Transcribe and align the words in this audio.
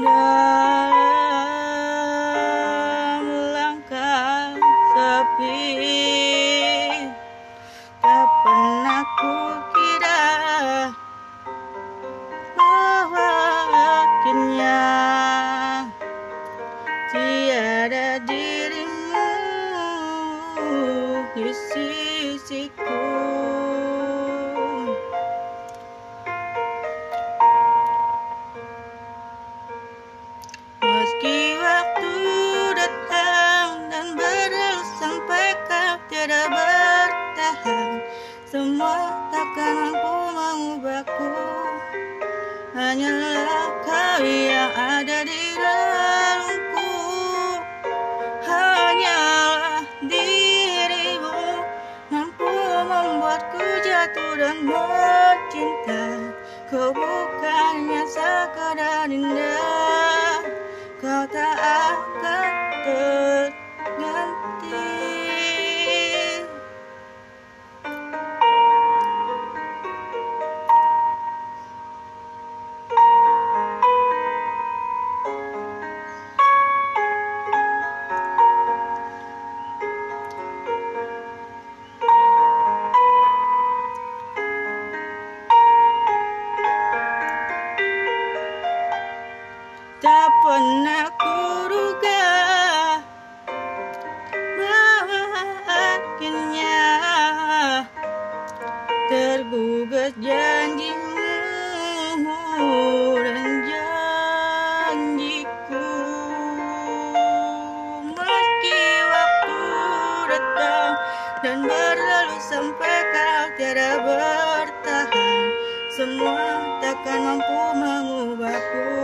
Dalam 0.00 0.16
langkah 3.52 4.56
sepi 4.96 5.76
Tak 8.00 8.28
pernah 8.40 9.04
ku 9.20 9.60
kira 9.76 10.24
Bahwa 12.56 13.28
akhirnya 13.76 14.80
Tiada 17.12 18.24
dirimu 18.24 19.28
di 21.36 21.52
sisiku? 21.52 23.39
Hanyalah 42.90 43.86
kau 43.86 44.18
yang 44.26 44.74
ada 44.74 45.22
di 45.22 45.54
dalamku. 45.54 46.90
Hanyalah 48.42 49.86
dirimu 50.10 51.62
Mampu 52.10 52.50
membuatku 52.90 53.62
jatuh 53.86 54.34
dan 54.42 54.66
mencinta 54.66 56.34
Kau 56.66 56.90
bukannya 56.90 58.02
sekadar 58.10 59.06
indah 59.06 60.29
Tak 90.00 90.32
pernah 90.40 91.12
kuduga 91.12 92.24
bahwa 94.32 95.44
akhirnya 95.68 96.80
tergugat 99.12 100.16
janjimu 100.16 101.04
dan 103.28 103.60
janjiku. 104.88 105.84
Meski 108.08 108.82
waktu 109.04 109.60
datang 110.32 110.96
dan 111.44 111.68
berlalu 111.68 112.40
sampai 112.40 113.04
kau 113.12 113.52
tiada 113.60 114.00
bertahan 114.00 115.44
semua 115.92 116.80
takkan 116.80 117.36
mampu 117.36 117.76
mengubahku 117.76 118.99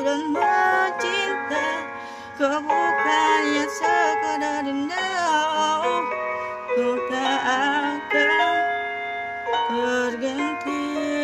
dan 0.00 0.32
mencinta 0.32 1.68
Kau 2.40 2.56
bukannya 2.64 3.64
sekadar 3.68 4.64
indah 4.64 5.84
Kau 6.72 6.96
tak 7.12 7.40
akan 7.44 8.56
terganti 9.68 11.21